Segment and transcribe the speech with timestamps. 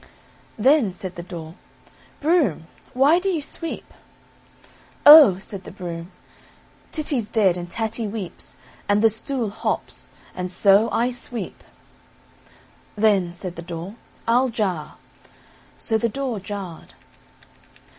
[0.57, 1.53] "Then," said the door,
[2.21, 2.65] "Broom,
[2.95, 3.93] why do you sweep?"
[5.05, 6.11] "Oh!" said the broom,
[6.91, 8.55] "Titty's dead, and Tatty weeps,
[8.89, 11.63] and the stool hops, and so I sweep;"
[12.95, 13.93] "Then," said the door,
[14.27, 14.95] "I'll jar,"
[15.77, 16.95] so the door jarred.